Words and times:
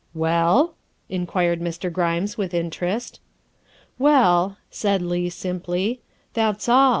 ''''Well?'' 0.25 0.73
inquired 1.19 1.61
Mr. 1.61 1.91
Grimes 1.93 2.35
with 2.35 2.55
interest." 2.55 3.19
Well," 3.99 4.57
said 4.71 5.03
Leigh 5.03 5.29
simply," 5.29 6.01
that's 6.33 6.67
all. 6.67 6.89